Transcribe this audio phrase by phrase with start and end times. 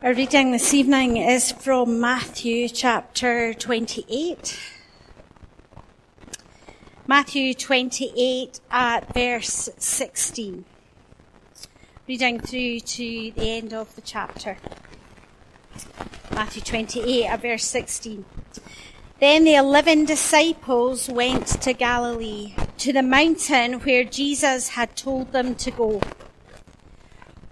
[0.00, 4.56] Our reading this evening is from Matthew chapter 28.
[7.08, 10.64] Matthew 28 at verse 16.
[12.06, 14.58] Reading through to the end of the chapter.
[16.32, 18.24] Matthew 28 at verse 16.
[19.18, 25.56] Then the eleven disciples went to Galilee, to the mountain where Jesus had told them
[25.56, 26.00] to go.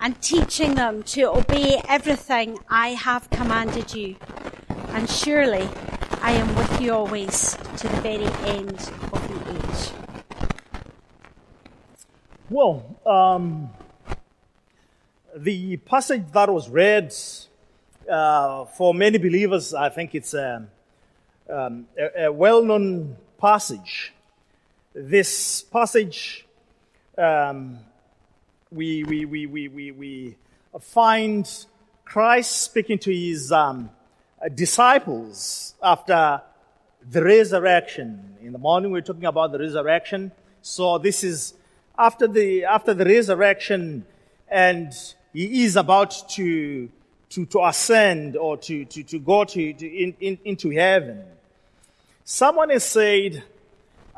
[0.00, 4.16] and teaching them to obey everything I have commanded you.
[4.88, 5.68] And surely
[6.22, 8.78] I am with you always to the very end
[9.12, 9.90] of the age.
[12.48, 13.70] Well, um,
[15.34, 17.14] the passage that was read
[18.10, 20.66] uh, for many believers, I think it's a,
[21.50, 24.12] um, a, a well known passage.
[24.94, 26.46] This passage
[27.18, 27.78] um,
[28.70, 30.36] we, we, we, we, we, we
[30.80, 31.48] find
[32.04, 33.90] Christ speaking to his um,
[34.54, 36.42] disciples after
[37.08, 38.36] the resurrection.
[38.42, 40.32] In the morning, we we're talking about the resurrection.
[40.62, 41.54] So this is
[41.96, 44.04] after the, after the resurrection,
[44.48, 44.92] and
[45.32, 46.88] he is about to,
[47.30, 51.22] to, to ascend or to, to, to go to, to in, in, into heaven.
[52.24, 53.44] Someone has said,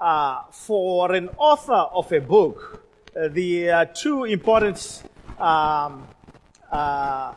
[0.01, 5.03] uh, for an author of a book, uh, the uh, two important
[5.39, 6.07] um,
[6.71, 7.35] uh,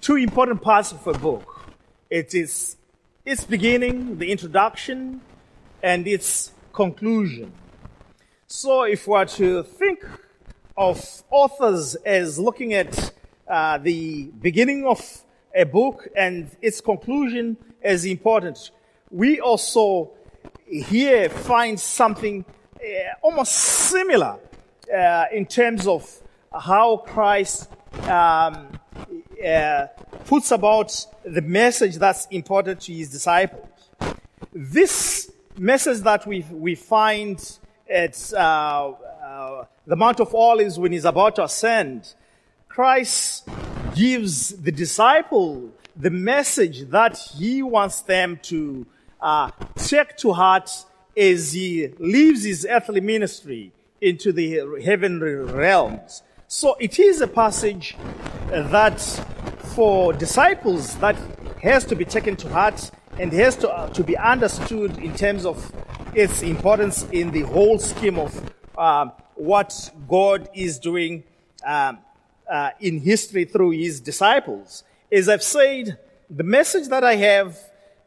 [0.00, 1.66] two important parts of a book.
[2.10, 2.76] It is
[3.24, 5.20] its beginning, the introduction,
[5.82, 7.52] and its conclusion.
[8.46, 10.04] So, if we are to think
[10.76, 13.12] of authors as looking at
[13.48, 15.00] uh, the beginning of
[15.54, 18.70] a book and its conclusion as important,
[19.10, 20.10] we also
[20.66, 22.53] here find something uh,
[23.22, 24.38] almost similar
[24.94, 26.08] uh, in terms of
[26.52, 27.70] how Christ
[28.08, 28.78] um,
[29.44, 29.86] uh,
[30.24, 33.68] puts about the message that's important to his disciples.
[34.52, 37.58] This message that we, we find
[37.88, 42.14] at uh, uh, the Mount of Olives when he's about to ascend,
[42.68, 43.48] Christ
[43.94, 48.86] gives the disciple the message that he wants them to
[49.20, 50.70] uh, take to heart
[51.16, 56.22] as he leaves his earthly ministry into the heavenly realms.
[56.48, 57.96] So it is a passage
[58.48, 59.00] that
[59.74, 61.16] for disciples that
[61.62, 65.46] has to be taken to heart and has to, uh, to be understood in terms
[65.46, 65.72] of
[66.14, 71.24] its importance in the whole scheme of uh, what God is doing
[71.64, 71.98] um,
[72.50, 74.84] uh, in history through his disciples.
[75.10, 75.98] As I've said,
[76.28, 77.58] the message that I have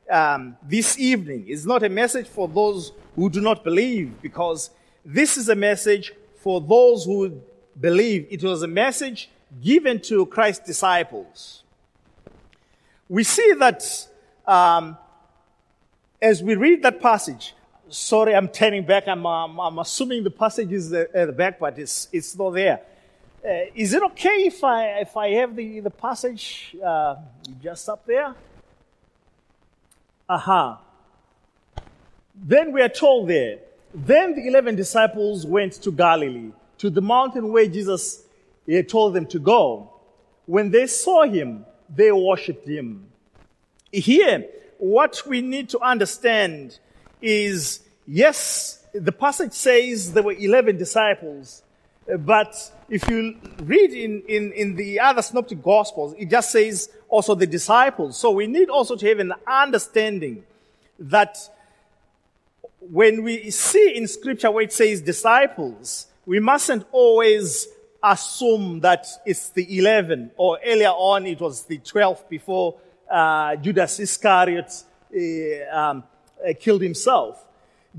[0.10, 4.70] um, this evening is not a message for those who do not believe, because
[5.04, 7.42] this is a message for those who
[7.80, 8.28] believe.
[8.30, 9.30] It was a message
[9.62, 11.64] given to Christ's disciples.
[13.10, 13.84] We see that
[14.46, 14.98] um,
[16.22, 17.54] as we read that passage.
[17.90, 19.08] Sorry, I'm turning back.
[19.08, 22.82] I'm, I'm assuming the passage is at the back, but it's, it's not there.
[23.46, 27.16] Uh, is it okay if I, if I have the, the passage uh,
[27.62, 28.36] just up there?
[30.30, 30.82] Aha.
[32.36, 33.60] Then we are told there,
[33.94, 38.24] then the 11 disciples went to Galilee, to the mountain where Jesus
[38.70, 39.94] had told them to go.
[40.46, 43.08] When they saw him, they worshipped him.
[43.92, 44.46] Here,
[44.78, 46.78] what we need to understand
[47.22, 51.64] is, yes, the passage says there were 11 disciples,
[52.20, 57.36] but if you read in, in, in the other synoptic gospels, it just says also
[57.36, 58.18] the disciples.
[58.18, 60.44] So we need also to have an understanding
[61.00, 61.38] that
[62.80, 67.68] when we see in scripture where it says disciples, we mustn't always
[68.02, 72.76] assume that it's the 11 or earlier on it was the 12 before
[73.10, 74.84] uh, Judas Iscariot
[75.14, 76.04] uh, um,
[76.48, 77.44] uh, killed himself.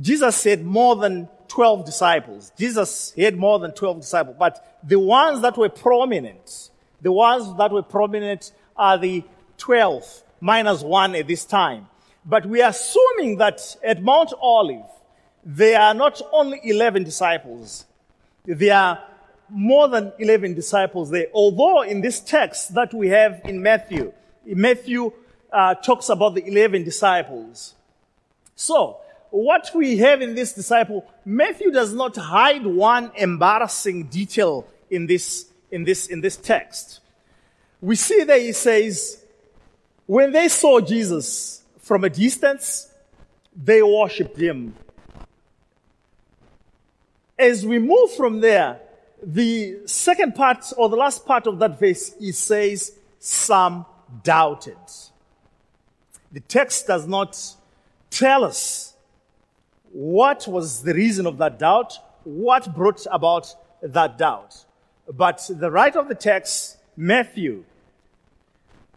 [0.00, 2.52] Jesus said more than 12 disciples.
[2.58, 7.72] Jesus had more than 12 disciples, but the ones that were prominent, the ones that
[7.72, 9.24] were prominent are the
[9.58, 11.88] 12 minus one at this time.
[12.24, 14.84] But we are assuming that at Mount Olive,
[15.44, 17.86] there are not only 11 disciples,
[18.44, 19.02] there are
[19.48, 21.26] more than 11 disciples there.
[21.32, 24.12] Although in this text that we have in Matthew,
[24.44, 25.12] Matthew
[25.52, 27.74] uh, talks about the 11 disciples.
[28.54, 28.98] So,
[29.30, 35.46] what we have in this disciple, Matthew does not hide one embarrassing detail in this,
[35.70, 37.00] in this, in this text.
[37.80, 39.24] We see that he says,
[40.06, 42.90] when they saw Jesus from a distance,
[43.54, 44.74] they worshipped him.
[47.38, 48.80] As we move from there,
[49.22, 53.84] the second part or the last part of that verse, he says, some
[54.22, 54.76] doubted.
[56.32, 57.38] The text does not
[58.10, 58.94] tell us
[59.92, 64.64] what was the reason of that doubt, what brought about that doubt.
[65.10, 67.64] But the writer of the text, Matthew,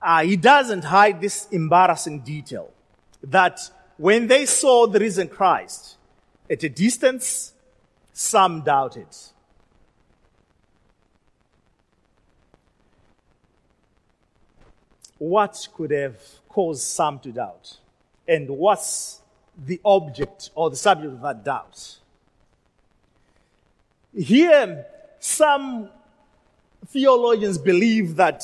[0.01, 2.71] uh, he doesn't hide this embarrassing detail
[3.23, 3.59] that
[3.97, 5.97] when they saw the risen Christ
[6.49, 7.53] at a distance,
[8.11, 9.07] some doubted.
[15.17, 16.17] What could have
[16.49, 17.77] caused some to doubt?
[18.27, 19.20] And what's
[19.57, 21.97] the object or the subject of that doubt?
[24.15, 24.85] Here,
[25.19, 25.89] some
[26.87, 28.43] theologians believe that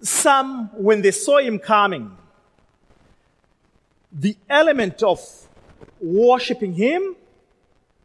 [0.00, 2.16] some, when they saw him coming,
[4.12, 5.20] the element of
[6.00, 7.16] worshipping him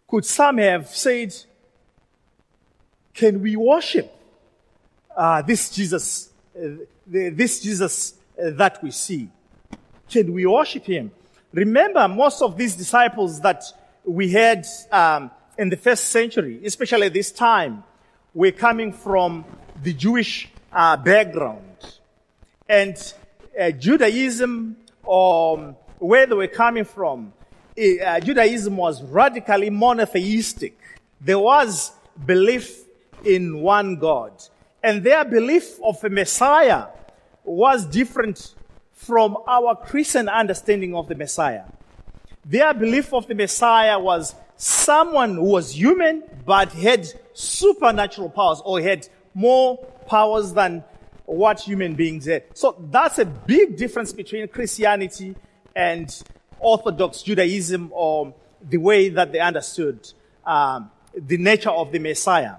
[0.07, 1.33] could some have said,
[3.13, 4.13] Can we worship
[5.15, 6.67] uh, this Jesus, uh,
[7.05, 9.29] this Jesus uh, that we see?
[10.09, 11.11] Can we worship him?
[11.53, 13.63] Remember, most of these disciples that
[14.03, 17.83] we had um, in the first century, especially this time,
[18.33, 19.45] were coming from
[19.83, 21.61] the Jewish uh, background.
[22.67, 22.97] And
[23.59, 27.33] uh, Judaism, or um, where they were coming from,
[27.77, 30.79] uh, Judaism was radically monotheistic.
[31.21, 31.91] There was
[32.25, 32.83] belief
[33.23, 34.31] in one God.
[34.81, 36.87] And their belief of a Messiah
[37.43, 38.55] was different
[38.93, 41.63] from our Christian understanding of the Messiah.
[42.45, 48.81] Their belief of the Messiah was someone who was human but had supernatural powers or
[48.81, 50.83] had more powers than
[51.25, 52.43] what human beings had.
[52.53, 55.35] So that's a big difference between Christianity
[55.75, 56.23] and
[56.59, 60.11] Orthodox Judaism or the way that they understood
[60.45, 62.55] um, the nature of the Messiah.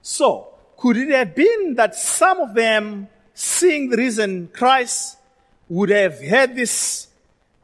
[0.00, 5.18] So, could it have been that some of them, seeing the reason Christ,
[5.68, 7.08] would have had this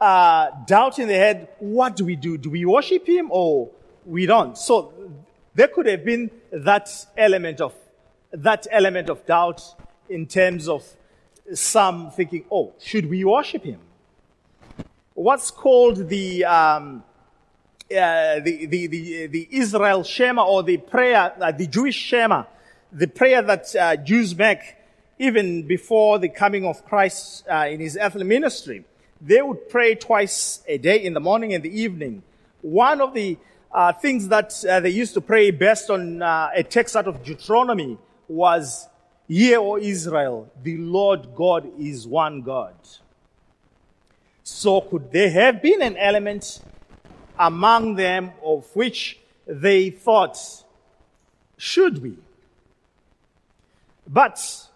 [0.00, 2.38] uh, doubt in the head, what do we do?
[2.38, 3.70] Do we worship him or
[4.06, 4.56] we don't?
[4.56, 4.92] So
[5.54, 7.74] there could have been that element of
[8.32, 9.62] that element of doubt
[10.08, 10.84] in terms of
[11.54, 13.80] some thinking, oh, should we worship him?
[15.14, 17.02] What's called the, um,
[17.90, 22.44] uh, the, the, the, the, Israel Shema or the prayer, uh, the Jewish Shema,
[22.92, 24.60] the prayer that uh, Jews make
[25.18, 28.84] even before the coming of Christ uh, in his earthly ministry.
[29.20, 32.22] They would pray twice a day in the morning and the evening.
[32.62, 33.36] One of the
[33.72, 37.98] uh, things that uh, they used to pray based on a text out of Deuteronomy
[38.28, 38.88] was
[39.28, 42.74] Hear, O Israel, the Lord God is one God.
[44.42, 46.60] So could there have been an element
[47.38, 50.38] among them of which they thought,
[51.58, 52.16] should we?
[54.06, 54.67] But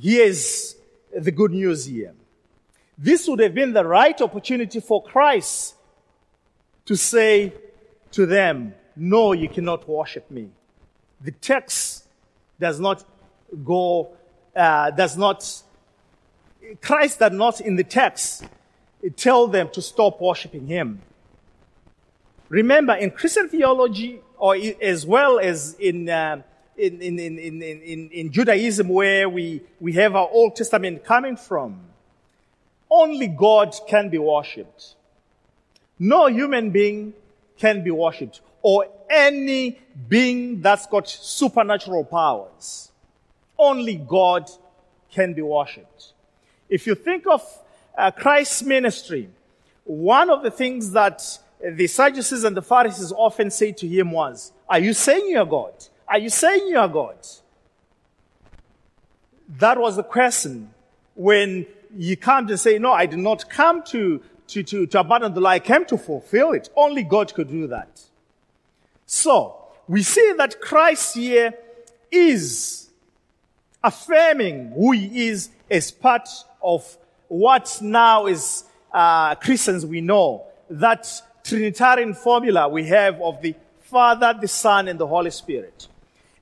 [0.00, 0.76] here's
[1.16, 2.14] the good news here.
[2.96, 5.74] This would have been the right opportunity for Christ
[6.86, 7.52] to say
[8.12, 10.50] to them, no, you cannot worship me.
[11.20, 12.06] The text
[12.60, 13.04] does not
[13.64, 14.10] go,
[14.54, 15.62] uh, does not,
[16.80, 18.44] Christ does not in the text
[19.16, 21.02] tell them to stop worshiping him.
[22.48, 26.42] Remember, in Christian theology, or as well as in, uh,
[26.76, 31.80] in, in, in, in, in, Judaism, where we, we have our Old Testament coming from,
[32.90, 34.94] only God can be worshipped.
[35.98, 37.14] No human being
[37.58, 39.78] can be worshipped, or any
[40.08, 42.90] being that's got supernatural powers.
[43.58, 44.50] Only God
[45.12, 46.12] can be worshipped.
[46.68, 47.42] If you think of
[47.96, 49.28] uh, Christ's ministry,
[49.84, 51.22] one of the things that
[51.62, 55.46] the Sadducees and the Pharisees often say to him was, Are you saying you are
[55.46, 55.72] God?
[56.08, 57.16] Are you saying you are God?
[59.58, 60.72] That was the question
[61.14, 65.34] when you come to say, No, I did not come to, to, to, to abandon
[65.34, 66.70] the law, I came to fulfill it.
[66.76, 68.02] Only God could do that.
[69.06, 69.56] So,
[69.86, 71.54] we see that Christ here
[72.10, 72.88] is
[73.82, 76.28] affirming who he is as part
[76.62, 76.96] of
[77.28, 80.44] what now is uh, Christians we know.
[80.70, 81.06] That
[81.42, 85.88] Trinitarian formula we have of the Father, the Son, and the Holy Spirit.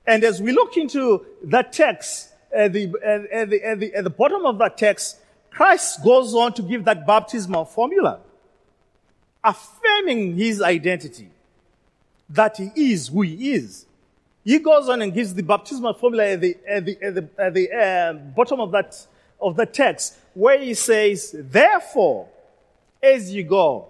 [0.05, 4.09] And as we look into that text, at the, at the, at the, at the
[4.09, 5.17] bottom of that text,
[5.49, 8.19] Christ goes on to give that baptismal formula,
[9.43, 11.29] affirming his identity,
[12.29, 13.85] that he is who he is.
[14.43, 17.53] He goes on and gives the baptismal formula at the, at the, at the, at
[17.53, 18.95] the uh, bottom of that,
[19.39, 22.27] of the text, where he says, Therefore,
[23.01, 23.89] as you go,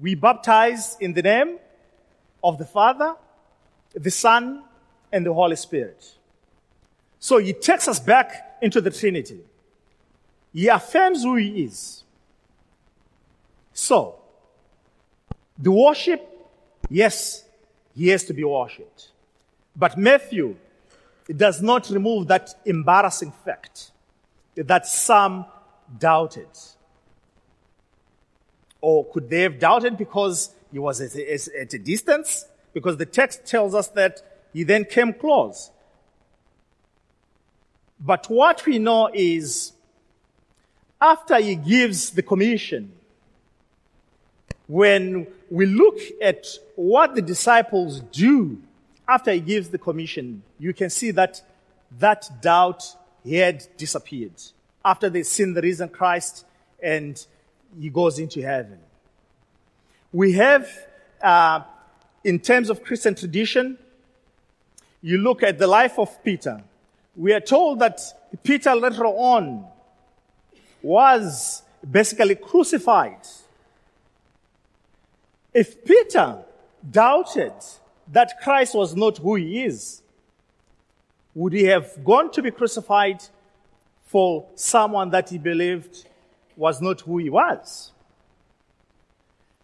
[0.00, 1.58] we baptize in the name
[2.42, 3.14] of the Father,
[3.94, 4.62] the Son,
[5.12, 6.14] and the Holy Spirit.
[7.18, 9.40] So he takes us back into the Trinity.
[10.52, 12.04] He affirms who he is.
[13.72, 14.16] So,
[15.58, 16.20] the worship,
[16.90, 17.44] yes,
[17.94, 19.08] he has to be worshipped.
[19.76, 20.56] But Matthew
[21.34, 23.92] does not remove that embarrassing fact
[24.56, 25.46] that some
[25.98, 26.48] doubted.
[28.80, 32.46] Or could they have doubted because he was at a, at a distance?
[32.72, 35.70] Because the text tells us that he then came close.
[37.98, 39.72] But what we know is
[41.00, 42.92] after he gives the commission,
[44.66, 48.60] when we look at what the disciples do
[49.08, 51.42] after he gives the commission, you can see that
[51.98, 52.84] that doubt
[53.28, 54.32] had disappeared.
[54.84, 56.44] After they've seen the risen Christ
[56.82, 57.24] and
[57.78, 58.78] he goes into heaven.
[60.12, 60.68] We have,
[61.22, 61.62] uh,
[62.24, 63.78] in terms of Christian tradition,
[65.02, 66.62] you look at the life of Peter.
[67.16, 68.00] We are told that
[68.42, 69.66] Peter later on
[70.80, 73.26] was basically crucified.
[75.52, 76.38] If Peter
[76.88, 77.52] doubted
[78.10, 80.02] that Christ was not who he is,
[81.34, 83.22] would he have gone to be crucified
[84.06, 86.06] for someone that he believed
[86.56, 87.92] was not who he was?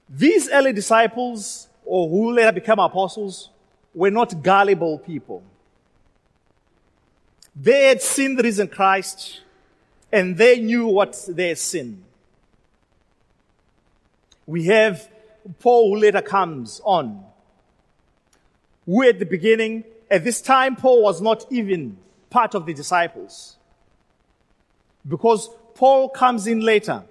[0.09, 3.51] These early disciples, or who later became apostles,
[3.99, 5.43] were not gullible people.
[7.57, 9.41] They had seen the risen Christ
[10.13, 12.05] and they knew what they had seen.
[14.47, 15.11] We have
[15.59, 17.25] Paul who later comes on,
[18.87, 21.99] who at the beginning, at this time, Paul was not even
[22.31, 23.57] part of the disciples.
[25.07, 27.03] Because Paul comes in later.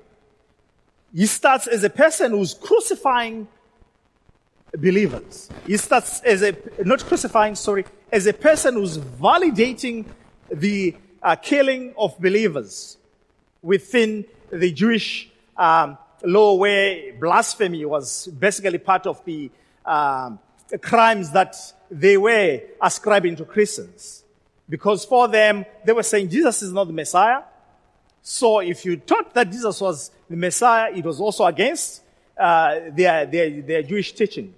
[1.14, 3.50] He starts as a person who's crucifying
[4.82, 5.50] believers.
[5.66, 10.06] He starts as a, not crucifying, sorry, as a person who's validating
[10.52, 12.98] the uh, killing of believers
[13.62, 19.52] within the Jewish um, law where blasphemy was basically part of the
[19.86, 20.40] um,
[20.82, 21.56] crimes that
[21.90, 24.24] they were ascribing to Christians.
[24.70, 27.42] Because for them, they were saying Jesus is not the Messiah.
[28.22, 32.04] So if you thought that Jesus was the Messiah, it was also against
[32.38, 34.54] uh, their, their, their Jewish teaching.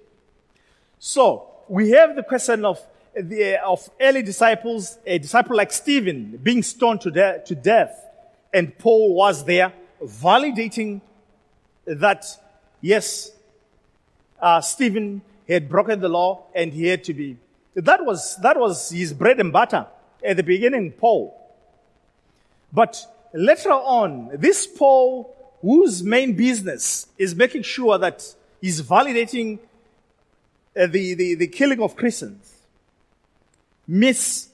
[1.02, 2.78] So we have the question of
[3.14, 8.04] the, of early disciples, a disciple like Stephen being stoned to, de- to death,
[8.52, 9.72] and Paul was there
[10.04, 11.00] validating
[11.86, 12.26] that
[12.82, 13.32] yes,
[14.42, 17.38] uh, Stephen had broken the law and he had to be.
[17.74, 19.86] That was that was his bread and butter
[20.22, 21.34] at the beginning, Paul.
[22.74, 23.00] But
[23.32, 29.60] later on, this Paul, whose main business is making sure that he's validating
[30.76, 32.54] uh, the, the, the killing of Christians,
[33.86, 34.48] meets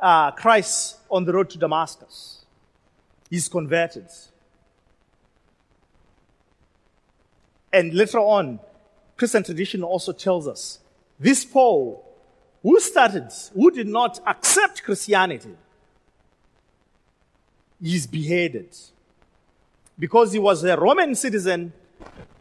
[0.00, 2.44] uh, Christ on the road to Damascus.
[3.30, 4.08] He's converted.
[7.72, 8.60] And later on,
[9.16, 10.80] Christian tradition also tells us
[11.18, 12.04] this Paul,
[12.62, 15.56] who started, who did not accept Christianity,
[17.80, 18.76] is beheaded.
[19.98, 21.72] Because he was a Roman citizen,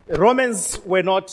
[0.07, 1.31] Romans were not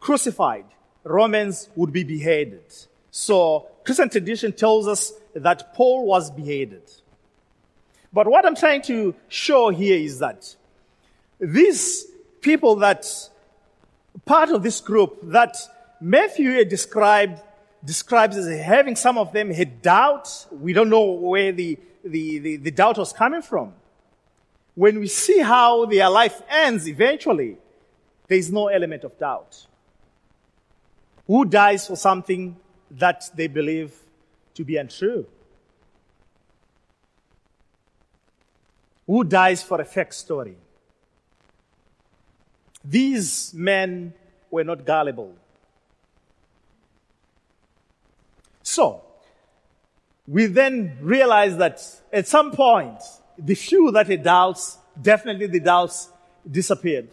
[0.00, 0.64] crucified.
[1.06, 2.64] Romans would be beheaded.
[3.10, 6.82] So Christian tradition tells us that Paul was beheaded.
[8.12, 10.56] But what I'm trying to show here is that
[11.38, 12.06] these
[12.40, 13.06] people that,
[14.24, 15.56] part of this group that
[16.00, 17.40] Matthew described,
[17.84, 20.46] describes as having some of them had doubt.
[20.50, 23.74] We don't know where the, the, the, the doubt was coming from.
[24.74, 27.58] When we see how their life ends eventually,
[28.26, 29.65] there is no element of doubt.
[31.26, 32.56] Who dies for something
[32.90, 33.92] that they believe
[34.54, 35.26] to be untrue?
[39.06, 40.56] Who dies for a fake story?
[42.84, 44.14] These men
[44.50, 45.34] were not gullible.
[48.62, 49.02] So,
[50.26, 51.80] we then realize that
[52.12, 53.00] at some point,
[53.38, 56.08] the few that had doubts, definitely the doubts
[56.48, 57.08] disappeared.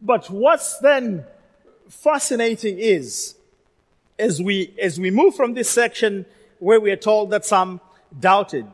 [0.00, 1.24] But what's then
[1.92, 3.36] fascinating is
[4.18, 6.24] as we, as we move from this section
[6.58, 7.80] where we are told that some
[8.18, 8.66] doubted,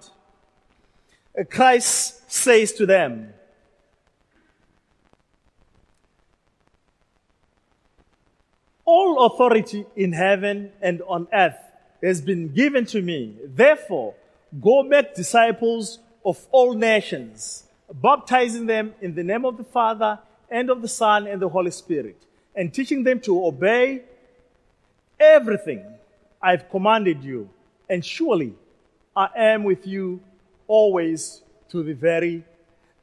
[1.38, 3.34] uh, Christ says to them,
[8.84, 11.58] All authority in heaven and on earth
[12.02, 13.34] has been given to me.
[13.44, 14.14] Therefore,
[14.62, 20.18] go make disciples of all nations, baptizing them in the name of the Father
[20.50, 22.24] and of the Son and the Holy Spirit,
[22.58, 24.02] and teaching them to obey
[25.20, 25.80] everything
[26.42, 27.48] I've commanded you.
[27.88, 28.52] And surely
[29.16, 30.20] I am with you
[30.66, 32.44] always to the very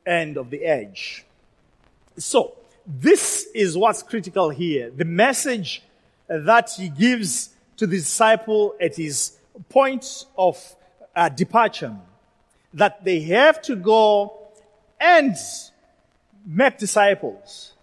[0.05, 1.25] end of the age.
[2.17, 4.91] So, this is what's critical here.
[4.91, 5.81] The message
[6.27, 9.37] that he gives to the disciple at his
[9.69, 10.75] point of
[11.15, 11.95] uh, departure,
[12.73, 14.37] that they have to go
[14.99, 15.33] and
[16.45, 17.74] make disciples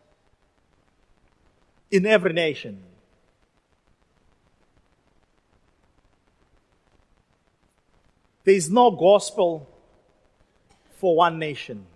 [1.93, 2.83] in every nation.
[8.45, 9.69] There is no gospel
[10.99, 11.87] for one nation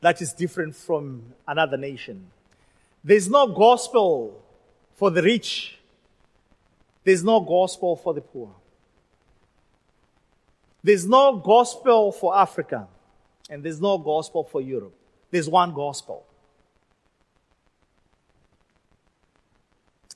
[0.00, 2.30] that is different from another nation.
[3.02, 4.42] There's no gospel
[4.94, 5.78] for the rich.
[7.02, 8.50] There's no gospel for the poor.
[10.82, 12.86] There's no gospel for Africa.
[13.50, 14.94] And there's no gospel for Europe.
[15.30, 16.24] There's one gospel.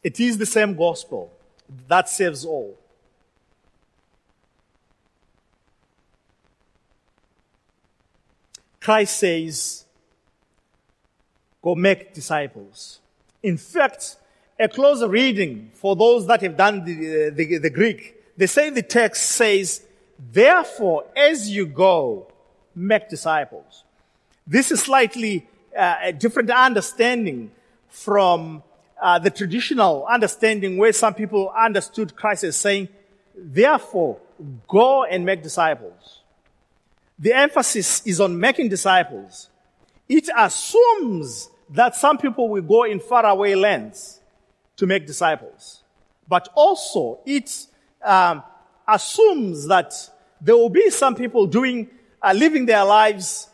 [0.09, 1.31] It is the same gospel
[1.87, 2.79] that saves all.
[8.81, 9.85] Christ says,
[11.61, 13.00] Go make disciples.
[13.43, 14.17] In fact,
[14.59, 18.81] a closer reading for those that have done the, the, the Greek, they say the
[18.81, 19.83] text says,
[20.33, 22.33] Therefore, as you go,
[22.75, 23.85] make disciples.
[24.47, 25.47] This is slightly
[25.79, 27.50] uh, a different understanding
[27.91, 28.62] from
[29.00, 32.88] uh, the traditional understanding where some people understood Christ as saying,
[33.35, 34.19] Therefore,
[34.67, 36.23] go and make disciples.
[37.19, 39.49] The emphasis is on making disciples.
[40.09, 44.20] It assumes that some people will go in faraway lands
[44.77, 45.83] to make disciples.
[46.29, 47.66] But also, it
[48.03, 48.42] um,
[48.87, 49.92] assumes that
[50.40, 51.88] there will be some people doing,
[52.22, 53.49] uh, living their lives,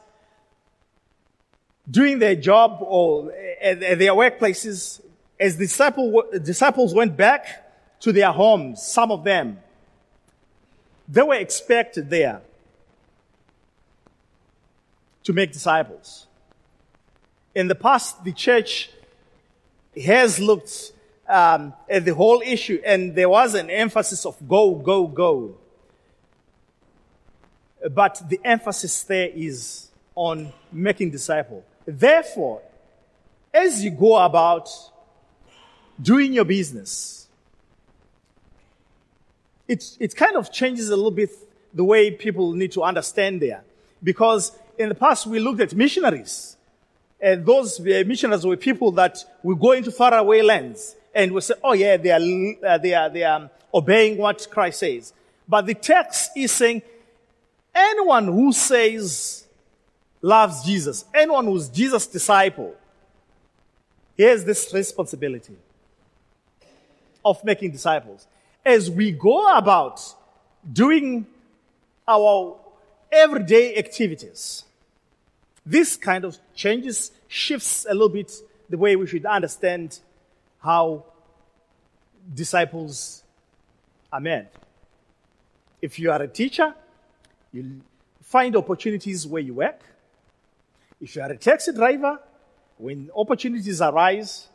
[1.91, 5.01] doing their job or at their workplaces.
[5.39, 9.59] As disciple, disciples went back to their homes, some of them,
[11.09, 12.41] they were expected there
[15.25, 16.27] to make disciples.
[17.55, 18.91] In the past, the church
[20.05, 20.93] has looked
[21.29, 25.57] um, at the whole issue, and there was an emphasis of go, go, go.
[27.91, 31.65] But the emphasis there is on making disciples.
[31.87, 32.63] Therefore,
[33.53, 34.69] as you go about
[36.01, 37.27] doing your business,
[39.69, 41.31] it, it kind of changes a little bit
[41.73, 43.63] the way people need to understand there.
[44.03, 46.57] Because in the past, we looked at missionaries.
[47.21, 51.73] And those missionaries were people that will go into faraway lands and we say, oh
[51.73, 55.13] yeah, they are, uh, they are, they are obeying what Christ says.
[55.49, 56.83] But the text is saying,
[57.75, 59.47] anyone who says
[60.21, 62.75] loves Jesus, anyone who's Jesus' disciple,
[64.17, 65.57] he has this responsibility
[67.25, 68.27] of making disciples.
[68.65, 70.01] As we go about
[70.73, 71.27] doing
[72.07, 72.57] our
[73.11, 74.65] everyday activities.
[75.65, 78.33] This kind of changes, shifts a little bit
[78.69, 79.99] the way we should understand
[80.59, 81.05] how
[82.33, 83.23] disciples
[84.13, 84.49] are made.
[85.81, 86.75] If you are a teacher,
[87.53, 87.81] you
[88.23, 89.81] find opportunities where you work.
[91.01, 92.19] If you are a taxi driver,
[92.79, 94.49] when opportunities arise,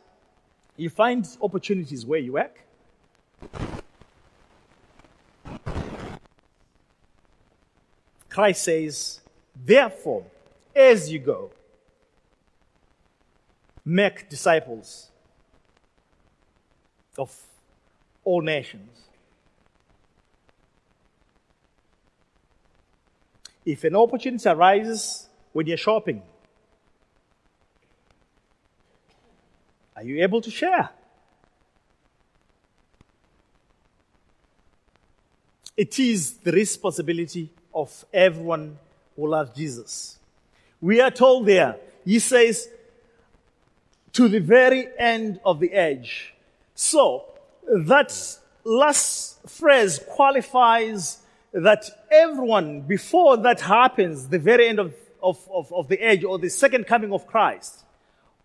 [0.80, 2.64] you find opportunities where you work.
[8.30, 9.20] Christ says,
[9.54, 10.24] therefore,
[10.74, 11.50] as you go,
[13.84, 15.10] make disciples
[17.18, 17.36] of
[18.24, 19.02] all nations.
[23.66, 26.22] If an opportunity arises when you're shopping,
[30.00, 30.88] are you able to share?
[35.76, 38.78] It is the responsibility of everyone
[39.14, 40.18] who loves Jesus.
[40.80, 42.70] We are told there, he says,
[44.14, 46.32] to the very end of the age.
[46.74, 47.26] So,
[47.70, 51.18] that last phrase qualifies
[51.52, 56.38] that everyone, before that happens, the very end of, of, of, of the age or
[56.38, 57.84] the second coming of Christ,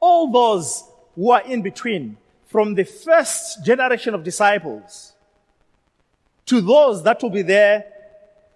[0.02, 0.84] all those
[1.16, 5.14] who are in between, from the first generation of disciples
[6.46, 7.86] to those that will be there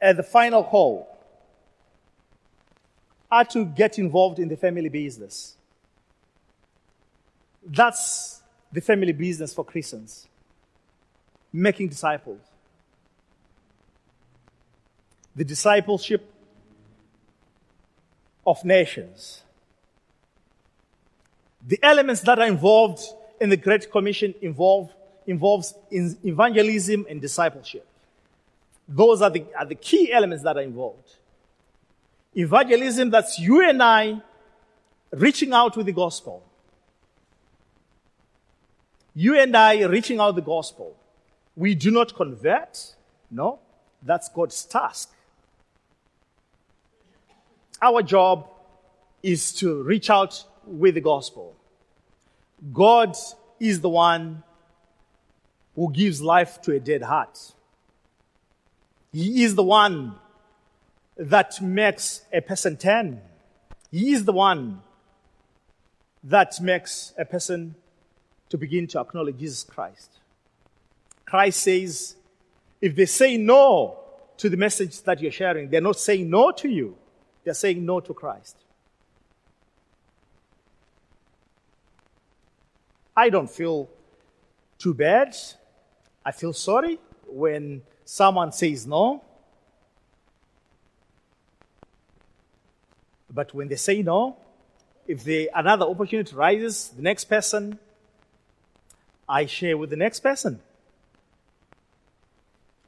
[0.02, 1.08] at the final call,
[3.32, 5.56] are to get involved in the family business.
[7.66, 8.42] That's
[8.72, 10.28] the family business for Christians
[11.52, 12.40] making disciples.
[15.36, 16.32] The discipleship
[18.46, 19.44] of nations.
[21.68, 23.02] The elements that are involved
[23.42, 24.94] in the Great Commission involve,
[25.28, 27.86] involves in evangelism and discipleship.
[28.88, 31.16] Those are the, are the key elements that are involved.
[32.36, 34.22] Evangelism, that's you and I
[35.12, 36.44] reaching out with the gospel.
[39.14, 40.96] You and I reaching out the gospel.
[41.56, 42.96] We do not convert.
[43.30, 43.60] No,
[44.02, 45.12] that's God's task.
[47.82, 48.48] Our job
[49.22, 51.56] is to reach out with the gospel.
[52.74, 53.16] God
[53.60, 54.44] is the one
[55.76, 57.54] who gives life to a dead heart.
[59.14, 60.16] He is the one
[61.18, 63.22] that makes a person turn.
[63.92, 64.82] He is the one
[66.24, 67.76] that makes a person
[68.50, 70.12] to begin to acknowledge Jesus Christ.
[71.26, 72.16] Christ says,
[72.82, 74.00] if they say no
[74.38, 76.98] to the message that you're sharing, they're not saying no to you,
[77.44, 78.56] they're saying no to Christ.
[83.20, 83.90] I don't feel
[84.78, 85.36] too bad.
[86.26, 89.22] I feel sorry when someone says no.
[93.30, 94.38] But when they say no,
[95.06, 97.78] if another opportunity rises, the next person,
[99.28, 100.62] I share with the next person.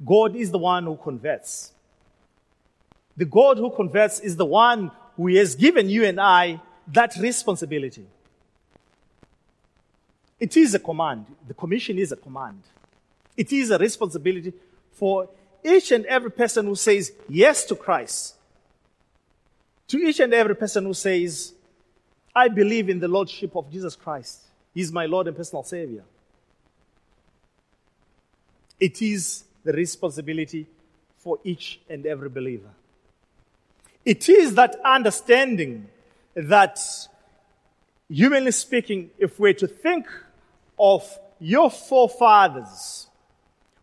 [0.05, 1.73] God is the one who converts.
[3.17, 8.05] The God who converts is the one who has given you and I that responsibility.
[10.41, 11.27] It is a command.
[11.47, 12.63] The commission is a command.
[13.37, 14.51] It is a responsibility
[14.91, 15.29] for
[15.63, 18.33] each and every person who says yes to Christ.
[19.89, 21.53] To each and every person who says,
[22.35, 24.41] I believe in the Lordship of Jesus Christ.
[24.73, 26.03] He's my Lord and personal Savior.
[28.79, 30.65] It is the responsibility
[31.19, 32.71] for each and every believer.
[34.03, 35.87] It is that understanding
[36.33, 36.79] that,
[38.09, 40.07] humanly speaking, if we're to think
[40.81, 43.07] of your forefathers,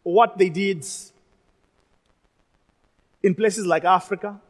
[0.03, 0.85] what they did
[3.23, 4.41] in places like Africa,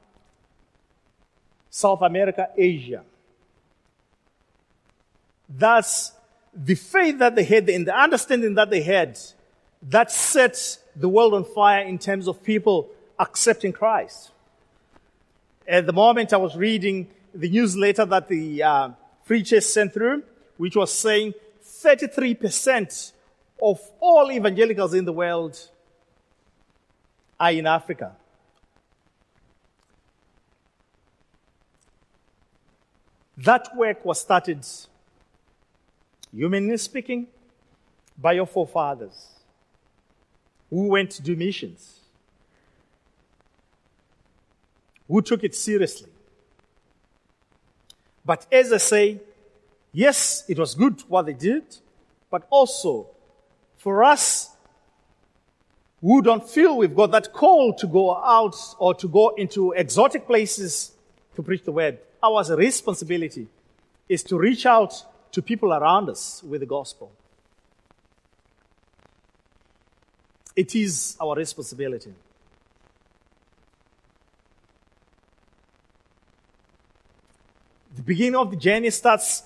[1.69, 3.05] South America, Asia.
[5.47, 6.13] That's
[6.55, 9.19] the faith that they had and the understanding that they had
[9.83, 14.31] that set the world on fire in terms of people accepting Christ.
[15.67, 18.91] At the moment, I was reading the newsletter that the uh,
[19.25, 20.23] Free Church sent through,
[20.57, 21.35] which was saying
[21.83, 23.13] 33%
[23.63, 25.59] of all evangelicals in the world
[27.39, 28.17] are in Africa.
[33.37, 34.67] That work was started,
[36.33, 37.29] humanly speaking,
[38.21, 39.29] by your forefathers
[40.71, 42.01] who went to do missions,
[45.07, 46.11] who took it seriously.
[48.25, 49.21] But as I say,
[49.93, 51.65] yes, it was good what they did,
[52.31, 53.09] but also
[53.77, 54.51] for us
[56.01, 60.27] who don't feel we've got that call to go out or to go into exotic
[60.27, 60.93] places
[61.35, 63.47] to preach the word, our responsibility
[64.09, 67.13] is to reach out to people around us with the gospel.
[70.57, 72.13] It is our responsibility.
[77.95, 79.43] The beginning of the journey starts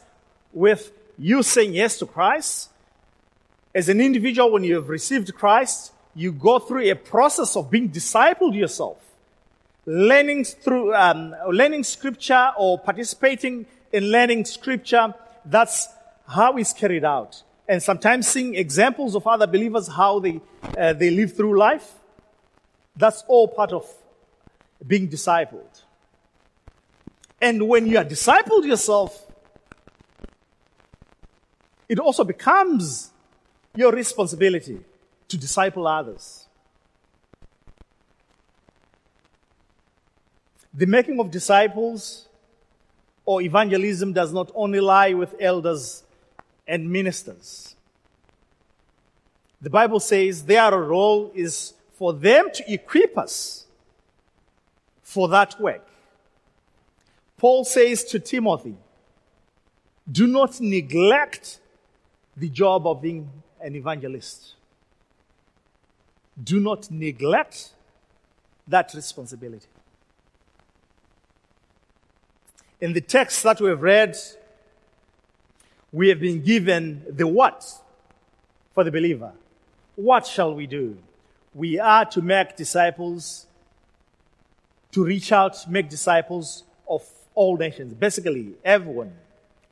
[0.53, 2.71] with you saying yes to Christ.
[3.75, 7.88] As an individual, when you have received Christ, you go through a process of being
[7.88, 8.99] discipled yourself,
[9.87, 15.15] learning through um, learning scripture or participating in learning scripture.
[15.45, 15.88] That's
[16.27, 20.41] how it's carried out and sometimes seeing examples of other believers, how they,
[20.77, 21.91] uh, they live through life.
[22.97, 23.91] That's all part of
[24.87, 25.83] being discipled.
[27.41, 29.27] And when you are discipled yourself,
[31.92, 33.11] it also becomes
[33.76, 34.81] your responsibility
[35.28, 36.46] to disciple others.
[40.72, 42.28] The making of disciples
[43.26, 46.02] or evangelism does not only lie with elders
[46.66, 47.76] and ministers.
[49.61, 53.66] The Bible says their role is for them to equip us
[55.02, 55.87] for that work.
[57.37, 58.76] Paul says to Timothy,
[60.11, 61.59] do not neglect
[62.37, 64.55] the job of being an evangelist.
[66.42, 67.71] Do not neglect
[68.66, 69.66] that responsibility.
[72.81, 74.16] In the text that we've read,
[75.92, 77.64] we have been given the what
[78.75, 79.33] for the believer.
[79.95, 80.97] What shall we do?
[81.55, 83.47] We are to make disciples,
[84.92, 87.03] to reach out, make disciples of
[87.35, 89.12] all nations, basically everyone,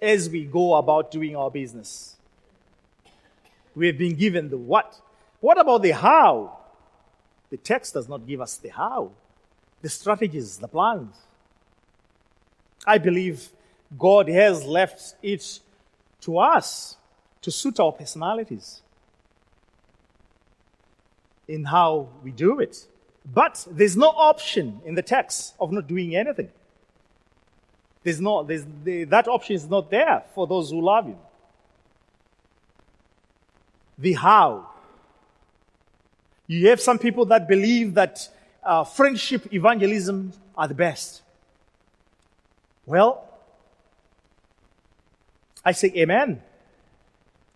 [0.00, 2.16] as we go about doing our business.
[3.80, 5.00] We have been given the what.
[5.40, 6.58] What about the how?
[7.48, 9.12] The text does not give us the how,
[9.80, 11.16] the strategies, the plans.
[12.86, 13.48] I believe
[13.98, 15.60] God has left it
[16.20, 16.98] to us
[17.40, 18.82] to suit our personalities
[21.48, 22.86] in how we do it.
[23.24, 26.50] But there's no option in the text of not doing anything.
[28.02, 31.16] There's no, there's, the, that option is not there for those who love Him.
[34.00, 34.66] The how.
[36.46, 38.28] You have some people that believe that
[38.64, 41.22] uh, friendship evangelism are the best.
[42.86, 43.24] Well,
[45.64, 46.42] I say amen.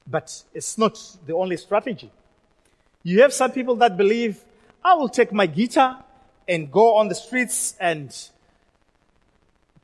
[0.07, 2.13] But it's not the only strategy.
[3.03, 4.45] You have some people that believe,
[4.85, 6.05] I will take my guitar
[6.47, 8.15] and go on the streets and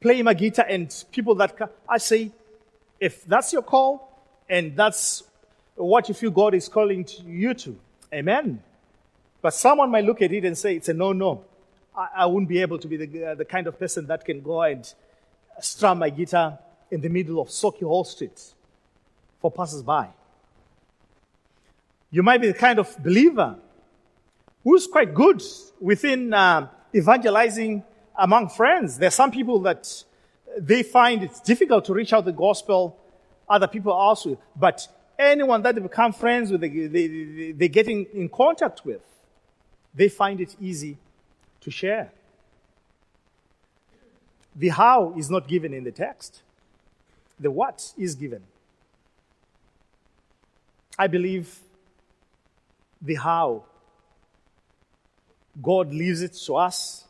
[0.00, 1.58] play my guitar and people that.
[1.88, 2.32] I say,
[3.00, 4.12] if that's your call
[4.48, 5.22] and that's
[5.74, 7.78] what you feel God is calling to you to,
[8.12, 8.62] amen.
[9.42, 11.44] But someone might look at it and say, it's a no no.
[11.96, 14.42] I, I wouldn't be able to be the, uh, the kind of person that can
[14.42, 14.92] go and
[15.61, 16.59] strum my guitar
[16.90, 18.52] in the middle of Sauchiehall Street
[19.40, 20.09] for passers-by.
[22.11, 23.56] You might be the kind of believer
[24.64, 25.42] who's quite good
[25.80, 27.85] within uh, evangelizing
[28.18, 28.98] among friends.
[28.98, 30.04] There are some people that
[30.59, 32.98] they find it's difficult to reach out the gospel.
[33.48, 34.87] Other people also, but
[35.20, 39.02] anyone that they become friends with, they, they, they get in, in contact with,
[39.94, 40.96] they find it easy
[41.61, 42.12] to share.
[44.56, 46.42] The how is not given in the text.
[47.38, 48.42] The what is given.
[50.98, 51.59] I believe
[53.00, 53.64] the how.
[55.62, 57.04] God leaves it to us,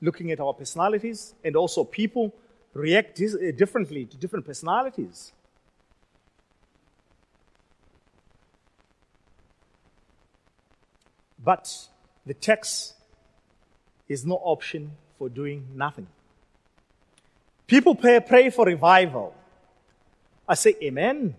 [0.00, 2.34] looking at our personalities, and also people
[2.74, 5.32] react uh, differently to different personalities.
[11.42, 11.88] But
[12.26, 12.94] the text
[14.08, 16.06] is no option for doing nothing.
[17.66, 19.34] People pray, pray for revival.
[20.48, 21.36] I say, Amen.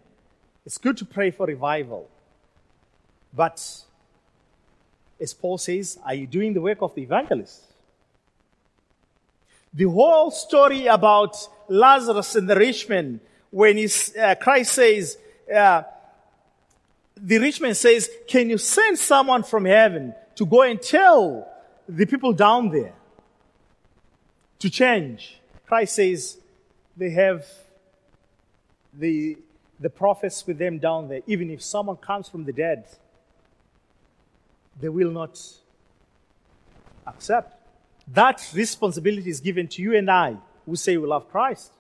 [0.66, 2.08] It's good to pray for revival.
[3.34, 3.84] But,
[5.20, 7.64] as Paul says, are you doing the work of the evangelist?
[9.74, 11.36] The whole story about
[11.68, 13.78] Lazarus and the rich man, when
[14.20, 15.18] uh, Christ says,
[15.54, 15.84] uh,
[17.16, 21.48] the rich man says, Can you send someone from heaven to go and tell
[21.88, 22.94] the people down there
[24.60, 25.40] to change?
[25.66, 26.38] Christ says
[26.98, 27.46] they have
[28.94, 29.38] the,
[29.80, 31.22] the prophets with them down there.
[31.28, 32.86] Even if someone comes from the dead,
[34.80, 35.40] they will not
[37.08, 37.56] accept.
[38.08, 41.72] That responsibility is given to you and I who say we love Christ.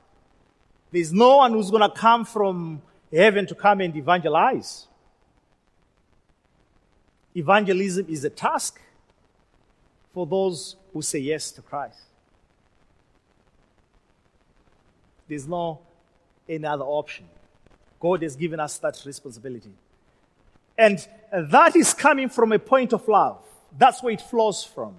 [0.91, 4.87] There's no one who's going to come from heaven to come and evangelize.
[7.35, 8.79] Evangelism is a task
[10.13, 12.01] for those who say yes to Christ.
[15.27, 15.79] There's no
[16.49, 17.25] any other option.
[17.99, 19.71] God has given us that responsibility.
[20.77, 23.41] And that is coming from a point of love.
[23.77, 24.95] That's where it flows from.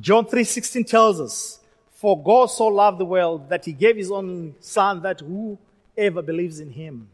[0.00, 4.54] John 3:16 tells us, "For God so loved the world that he gave his only
[4.60, 7.10] son that whoever believes in him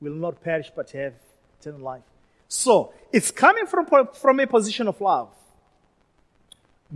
[0.00, 1.14] will not perish but have
[1.66, 2.02] eternal life."
[2.48, 5.28] So, it's coming from, from a position of love.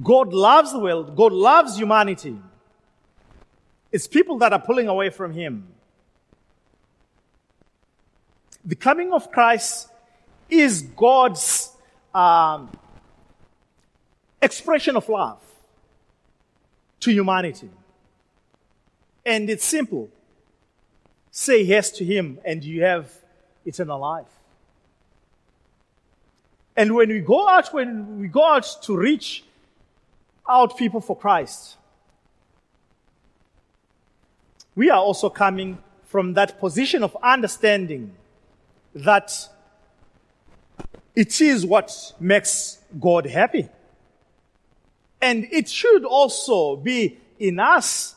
[0.02, 1.16] God loves the world.
[1.16, 2.37] God loves humanity.
[3.90, 5.66] It's people that are pulling away from Him.
[8.64, 9.88] The coming of Christ
[10.48, 11.72] is God's
[12.14, 12.70] um,
[14.40, 15.40] expression of love
[17.00, 17.70] to humanity.
[19.24, 20.09] And it's simple.
[21.30, 23.11] Say yes to Him, and you have
[23.64, 24.39] eternal life.
[26.76, 29.44] And when we go out, when we go out to reach
[30.48, 31.76] out people for Christ,
[34.74, 38.12] we are also coming from that position of understanding
[38.94, 39.33] that
[41.14, 43.68] it is what makes God happy.
[45.20, 48.14] And it should also be in us,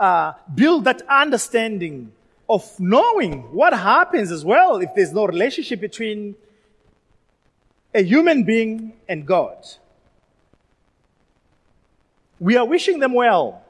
[0.00, 2.12] uh, build that understanding
[2.48, 6.34] of knowing what happens as well if there's no relationship between
[7.98, 9.66] a human being and God.
[12.38, 13.60] We are wishing them well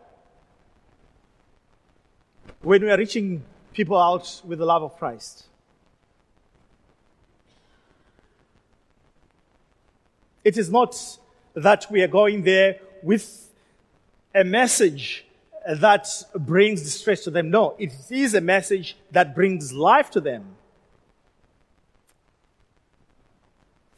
[2.60, 5.46] when we are reaching people out with the love of Christ.
[10.44, 10.94] It is not
[11.54, 13.50] that we are going there with
[14.34, 15.24] a message
[15.66, 17.48] that brings distress to them.
[17.48, 20.57] No, it is a message that brings life to them.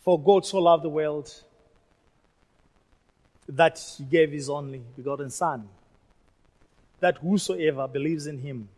[0.00, 1.32] For God so loved the world
[3.48, 5.68] that he gave his only begotten Son,
[7.00, 8.68] that whosoever believes in him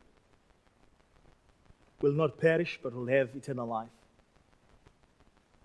[2.00, 3.88] will not perish but will have eternal life.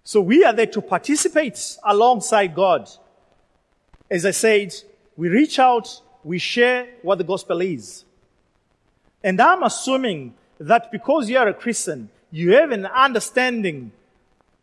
[0.03, 2.89] So we are there to participate alongside God.
[4.09, 4.73] As I said,
[5.17, 8.05] we reach out, we share what the gospel is.
[9.23, 13.91] And I'm assuming that because you are a Christian, you have an understanding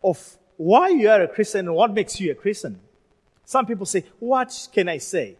[0.03, 2.81] of why you are a Christian and what makes you a Christian.
[3.45, 5.37] Some people say, What can I say?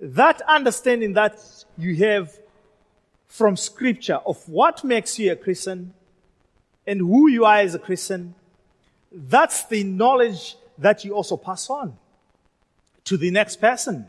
[0.00, 1.38] That understanding that
[1.76, 2.38] you have
[3.26, 5.92] from Scripture of what makes you a Christian
[6.86, 8.34] and who you are as a Christian,
[9.12, 11.96] that's the knowledge that you also pass on
[13.04, 14.06] to the next person.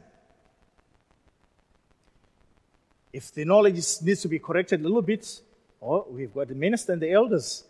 [3.12, 5.41] If the knowledge needs to be corrected a little bit,
[5.81, 7.63] oh, we've got the minister and the elders.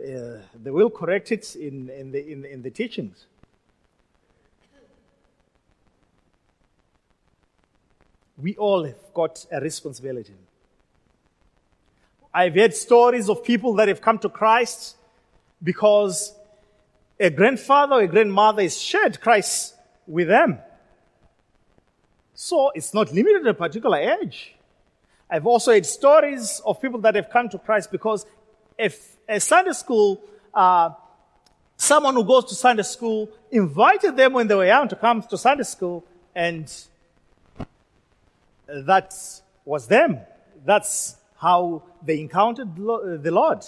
[0.00, 3.26] Uh, they will correct it in, in, the, in, in the teachings.
[8.36, 10.34] We all have got a responsibility.
[12.32, 14.96] I've heard stories of people that have come to Christ
[15.62, 16.34] because
[17.18, 19.76] a grandfather or a grandmother has shared Christ
[20.06, 20.58] with them.
[22.34, 24.56] So it's not limited to a particular age.
[25.30, 28.26] I've also heard stories of people that have come to Christ because
[28.78, 30.20] if a Sunday school,
[30.52, 30.90] uh,
[31.76, 35.38] someone who goes to Sunday school invited them when they were young to come to
[35.38, 36.72] Sunday school, and
[38.66, 39.14] that
[39.64, 40.20] was them.
[40.64, 43.64] That's how they encountered the Lord.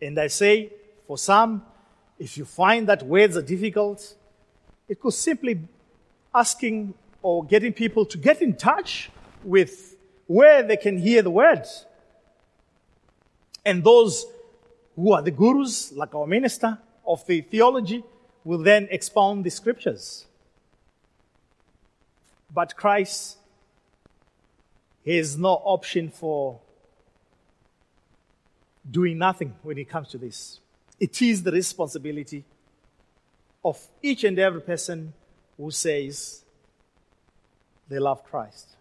[0.00, 0.72] And I say,
[1.06, 1.64] for some,
[2.18, 4.14] if you find that words are difficult,
[4.88, 5.60] it could simply
[6.34, 9.10] asking or getting people to get in touch
[9.42, 9.96] with
[10.28, 11.86] where they can hear the words.
[13.64, 14.24] And those
[14.94, 18.04] who are the gurus, like our minister of the theology,
[18.44, 20.26] will then expound the scriptures.
[22.54, 23.38] But Christ
[25.04, 26.60] has no option for
[28.90, 30.60] doing nothing when it comes to this.
[31.00, 32.44] It is the responsibility
[33.64, 35.12] of each and every person
[35.56, 36.44] who says
[37.88, 38.77] they love Christ.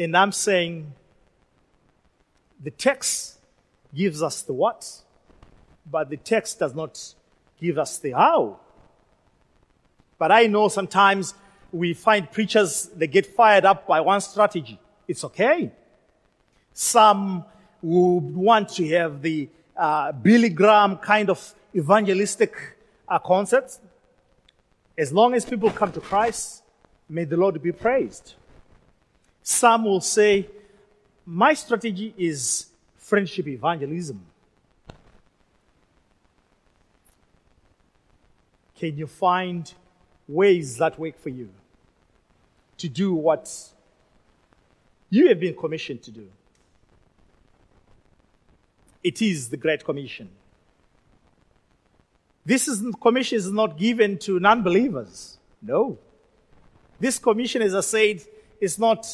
[0.00, 0.94] And I'm saying
[2.58, 3.36] the text
[3.94, 4.90] gives us the what,
[5.84, 7.14] but the text does not
[7.60, 8.60] give us the how.
[10.18, 11.34] But I know sometimes
[11.70, 14.78] we find preachers, they get fired up by one strategy.
[15.06, 15.70] It's okay.
[16.72, 17.44] Some
[17.82, 22.54] would want to have the uh, Billy Graham kind of evangelistic
[23.06, 23.80] uh, concepts.
[24.96, 26.62] As long as people come to Christ,
[27.06, 28.36] may the Lord be praised.
[29.50, 30.48] Some will say,
[31.26, 34.24] my strategy is friendship evangelism.
[38.78, 39.70] Can you find
[40.28, 41.48] ways that work for you
[42.78, 43.52] to do what
[45.10, 46.28] you have been commissioned to do?
[49.02, 50.30] It is the Great Commission.
[52.46, 55.38] This is, commission is not given to non believers.
[55.60, 55.98] No.
[57.00, 58.22] This commission, as I said,
[58.60, 59.06] is not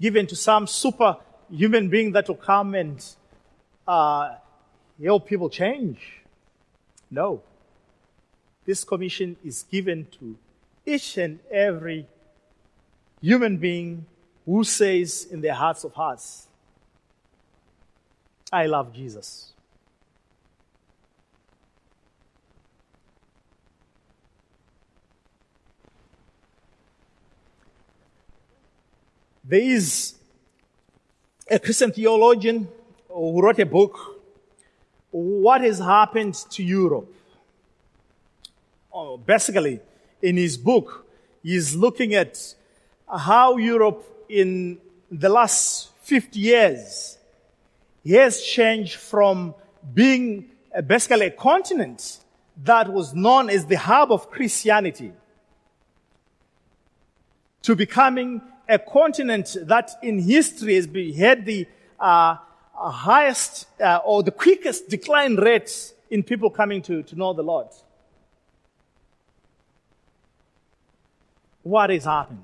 [0.00, 1.16] given to some super
[1.50, 3.04] human being that will come and
[3.86, 4.34] uh,
[5.02, 6.22] help people change.
[7.10, 7.42] No.
[8.66, 10.36] This commission is given to
[10.86, 12.06] each and every
[13.20, 14.06] human being
[14.44, 16.46] who says in their hearts of hearts,
[18.52, 19.53] I love Jesus.
[29.46, 30.14] There is
[31.50, 32.66] a Christian theologian
[33.08, 34.22] who wrote a book,
[35.10, 37.14] What has happened to Europe?
[38.90, 39.80] Oh, basically,
[40.22, 41.06] in his book,
[41.42, 42.54] he's looking at
[43.06, 44.78] how Europe in
[45.10, 47.18] the last 50 years
[48.08, 49.54] has changed from
[49.92, 50.48] being
[50.86, 52.18] basically a continent
[52.64, 55.12] that was known as the hub of Christianity
[57.62, 60.86] to becoming a continent that in history has
[61.16, 61.66] had the
[62.00, 62.36] uh,
[62.74, 67.68] highest uh, or the quickest decline rates in people coming to, to know the Lord?
[71.62, 72.42] What has happened?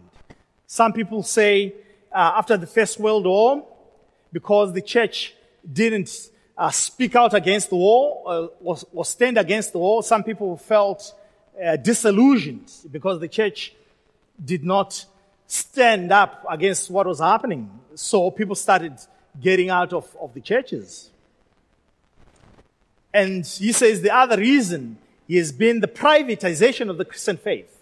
[0.67, 1.75] Some people say
[2.13, 3.67] uh, after the First World War,
[4.33, 5.35] because the church
[5.71, 10.23] didn't uh, speak out against the war uh, or, or, stand against the war, some
[10.23, 11.15] people felt
[11.63, 13.75] uh, disillusioned because the church
[14.43, 15.05] did not
[15.51, 17.71] stand up against what was happening.
[17.97, 18.95] So people started
[19.41, 21.11] getting out of, of the churches.
[23.13, 24.99] And he says the other reason
[25.29, 27.77] has been the privatization of the Christian faith.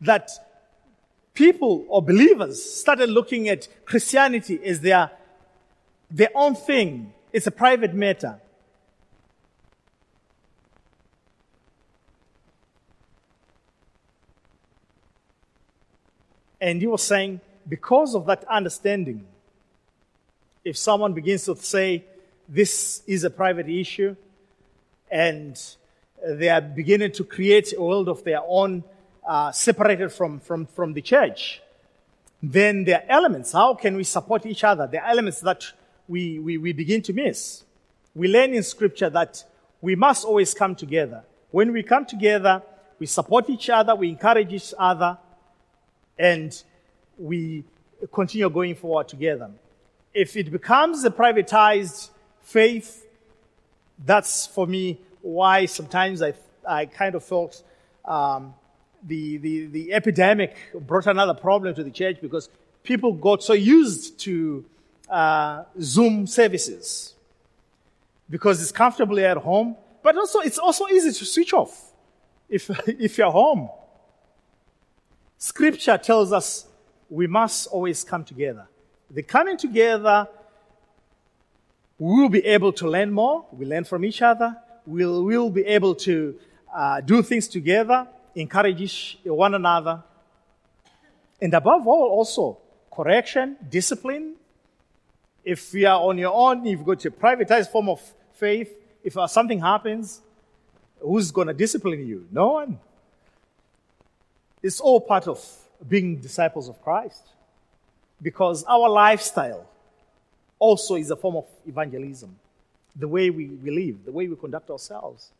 [0.00, 0.30] That
[1.34, 5.10] people or believers started looking at Christianity as their,
[6.10, 7.12] their own thing.
[7.34, 8.40] It's a private matter.
[16.60, 19.26] And he was saying, because of that understanding,
[20.64, 22.04] if someone begins to say
[22.48, 24.16] this is a private issue
[25.10, 25.60] and
[26.26, 28.82] they are beginning to create a world of their own
[29.26, 31.60] uh, separated from, from, from the church,
[32.42, 33.52] then there are elements.
[33.52, 34.86] How can we support each other?
[34.86, 35.64] There are elements that
[36.08, 37.64] we, we, we begin to miss.
[38.14, 39.44] We learn in scripture that
[39.80, 41.24] we must always come together.
[41.50, 42.62] When we come together,
[42.98, 45.18] we support each other, we encourage each other,
[46.18, 46.62] and
[47.18, 47.64] we
[48.12, 49.50] continue going forward together.
[50.12, 52.10] If it becomes a privatized
[52.42, 53.06] faith,
[54.04, 56.34] that's for me why sometimes I,
[56.66, 57.62] I kind of felt
[58.04, 58.54] um,
[59.02, 62.48] the, the, the epidemic brought another problem to the church because
[62.82, 64.64] people got so used to
[65.08, 67.14] uh, Zoom services
[68.30, 71.92] because it's comfortably at home, but also it's also easy to switch off
[72.48, 73.68] if, if you're home.
[75.44, 76.64] Scripture tells us
[77.10, 78.66] we must always come together.
[79.10, 80.26] The coming together,
[81.98, 83.44] we will be able to learn more.
[83.52, 84.56] We learn from each other.
[84.86, 86.34] We'll, we'll be able to
[86.74, 90.02] uh, do things together, encourage one another.
[91.42, 92.56] And above all, also,
[92.90, 94.36] correction, discipline.
[95.44, 98.00] If you are on your own, you've got a privatized form of
[98.32, 98.72] faith,
[99.02, 100.22] if something happens,
[101.00, 102.26] who's going to discipline you?
[102.32, 102.80] No one.
[104.64, 105.38] It's all part of
[105.86, 107.22] being disciples of Christ.
[108.22, 109.68] Because our lifestyle
[110.58, 112.34] also is a form of evangelism.
[112.96, 115.32] The way we, we live, the way we conduct ourselves.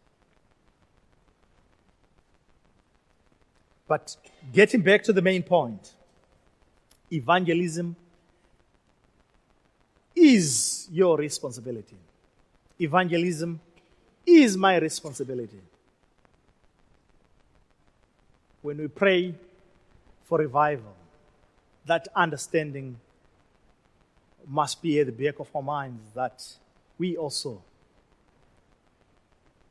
[3.88, 4.14] But
[4.52, 5.94] getting back to the main point,
[7.10, 7.96] evangelism
[10.14, 11.96] is your responsibility.
[12.78, 13.58] Evangelism
[14.26, 15.60] is my responsibility.
[18.64, 19.34] When we pray
[20.22, 20.94] for revival,
[21.84, 22.98] that understanding
[24.48, 26.42] must be at the back of our minds that
[26.96, 27.62] we also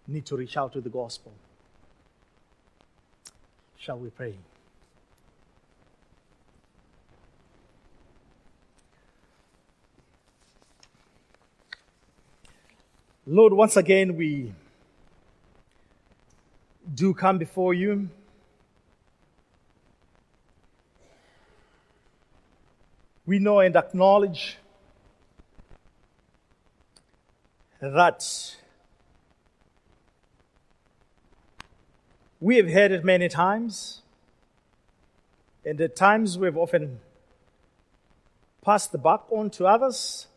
[0.08, 1.32] need to reach out to the gospel.
[3.78, 4.36] Shall we pray?
[13.26, 14.54] Lord, once again, we
[16.94, 18.08] do come before you.
[23.34, 24.60] We know and acknowledge
[27.80, 28.24] that
[32.40, 34.04] we have heard it many times,
[35.66, 37.00] and at times we've often
[38.64, 40.28] passed the buck on to others,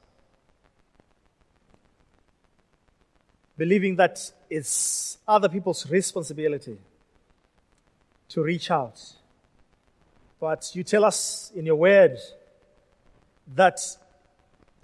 [3.58, 6.78] believing that it's other people's responsibility
[8.30, 8.98] to reach out.
[10.40, 12.18] But you tell us in your word
[13.54, 13.80] that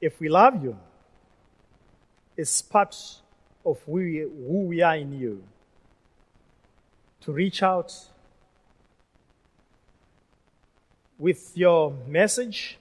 [0.00, 0.76] if we love you,
[2.36, 2.96] it's part
[3.64, 5.42] of we, who we are in you.
[7.22, 7.94] To reach out
[11.18, 12.78] with your message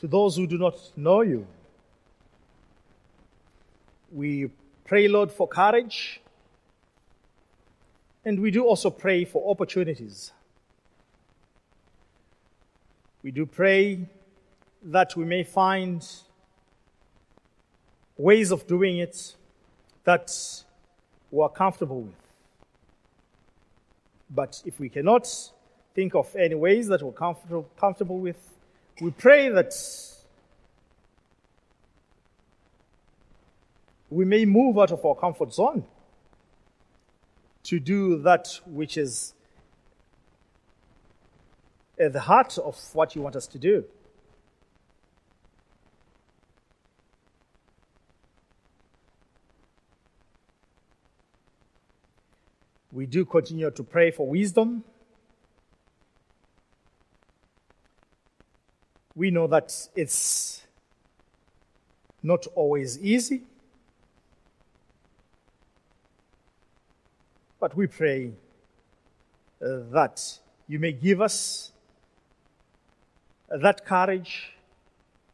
[0.00, 1.46] to those who do not know you.
[4.12, 4.50] We
[4.84, 6.20] pray, Lord, for courage,
[8.24, 10.32] and we do also pray for opportunities
[13.22, 14.06] we do pray
[14.82, 16.06] that we may find
[18.16, 19.34] ways of doing it
[20.04, 20.30] that
[21.30, 22.14] we are comfortable with.
[24.30, 25.28] But if we cannot
[25.94, 28.36] think of any ways that we're comfortable, comfortable with,
[29.00, 29.74] we pray that
[34.10, 35.84] we may move out of our comfort zone
[37.64, 39.34] to do that which is
[42.00, 43.84] at the heart of what you want us to do.
[52.92, 54.82] We do continue to pray for wisdom.
[59.14, 60.62] We know that it's
[62.22, 63.42] not always easy,
[67.60, 68.32] but we pray
[69.62, 71.72] uh, that you may give us
[73.48, 74.52] that courage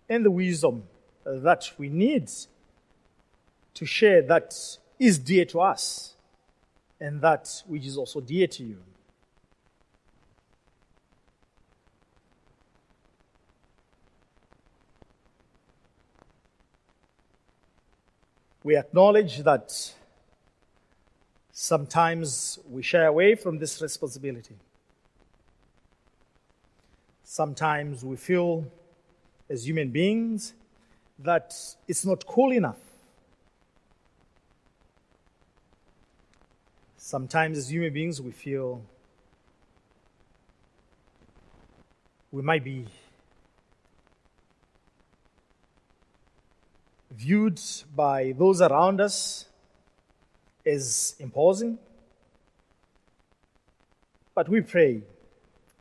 [0.08, 0.84] and the wisdom
[1.24, 2.30] that we need
[3.74, 4.54] to share that
[4.98, 6.14] is dear to us
[7.00, 8.78] and that which is also dear to you.
[18.62, 19.92] We acknowledge that
[21.52, 24.56] sometimes we shy away from this responsibility.
[27.24, 28.66] Sometimes we feel,
[29.48, 30.52] as human beings,
[31.18, 31.54] that
[31.88, 32.78] it's not cool enough.
[36.98, 38.82] Sometimes, as human beings, we feel
[42.30, 42.86] we might be
[47.10, 47.60] viewed
[47.94, 49.46] by those around us
[50.66, 51.78] as imposing.
[54.34, 55.02] But we pray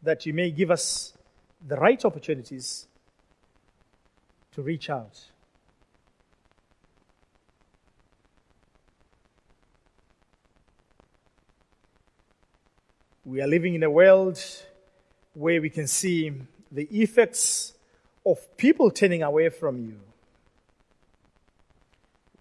[0.04, 1.14] that you may give us
[1.66, 2.88] the right opportunities
[4.54, 5.20] to reach out.
[13.26, 14.38] We are living in a world
[15.34, 16.34] where we can see
[16.72, 17.74] the effects
[18.26, 20.00] of people turning away from you.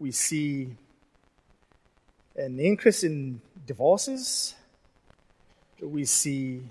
[0.00, 0.76] We see
[2.34, 4.54] an increase in divorces.
[5.80, 6.62] We see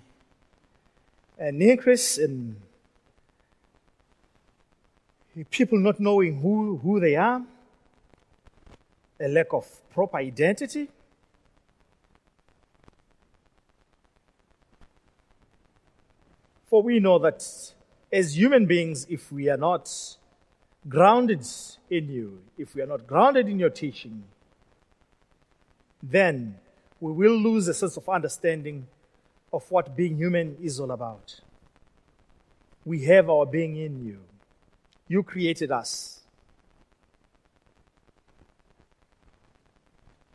[1.41, 2.55] an increase in
[5.49, 7.41] people not knowing who, who they are,
[9.19, 10.87] a lack of proper identity.
[16.69, 17.43] For we know that
[18.13, 19.91] as human beings, if we are not
[20.87, 21.43] grounded
[21.89, 24.25] in you, if we are not grounded in your teaching,
[26.03, 26.59] then
[26.99, 28.85] we will lose a sense of understanding
[29.53, 31.39] of what being human is all about.
[32.85, 34.19] We have our being in you.
[35.07, 36.21] You created us.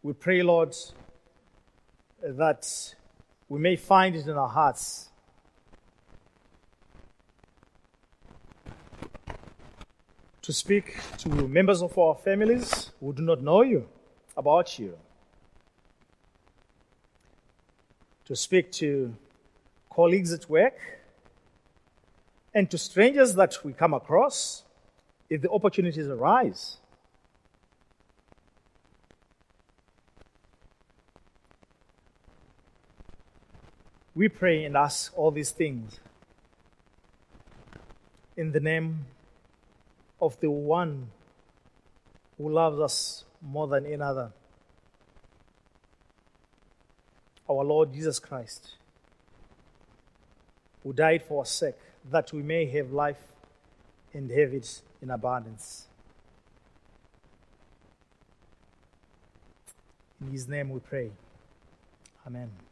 [0.03, 0.77] We pray, Lord,
[2.23, 2.95] that
[3.49, 5.09] we may find it in our hearts
[10.43, 13.89] to speak to members of our families who do not know you
[14.37, 14.97] about you.
[18.27, 19.15] To speak to
[19.91, 20.79] colleagues at work
[22.55, 24.65] and to strangers that we come across
[25.31, 26.79] if the opportunities arise.
[34.15, 36.01] We pray and ask all these things
[38.37, 39.05] in the name
[40.21, 41.09] of the one
[42.39, 44.33] who loves us more than any other
[47.49, 48.75] our Lord Jesus Christ,
[50.83, 51.77] who died for our sake,
[52.11, 53.23] that we may have life
[54.13, 55.87] and have it in abundance.
[60.21, 61.11] In his name we pray.
[62.27, 62.66] Amen.